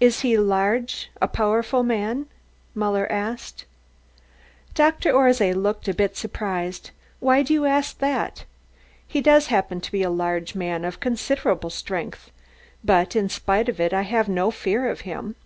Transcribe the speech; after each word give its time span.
"Is 0.00 0.22
he 0.22 0.34
a 0.34 0.40
large, 0.40 1.12
powerful 1.32 1.84
man?" 1.84 2.26
asked 2.74 2.74
Muller. 2.74 3.36
Dr. 4.74 5.12
Orszay 5.12 5.52
looked 5.54 5.86
a 5.86 5.94
bit 5.94 6.16
surprised. 6.16 6.90
"Why 7.20 7.44
do 7.44 7.54
you 7.54 7.66
ask 7.66 7.98
that? 8.00 8.46
He 9.06 9.20
does 9.20 9.46
happen 9.46 9.80
to 9.82 9.92
be 9.92 10.02
a 10.02 10.10
large 10.10 10.56
man 10.56 10.84
of 10.84 10.98
considerable 10.98 11.70
strength, 11.70 12.32
but 12.82 13.14
in 13.14 13.28
spite 13.28 13.68
of 13.68 13.78
it 13.78 13.92
I 13.92 14.02
have 14.02 14.28
no 14.28 14.50
fear 14.50 14.88
of 14.90 15.02
him. 15.02 15.36